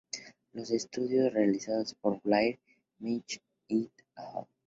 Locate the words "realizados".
1.31-1.93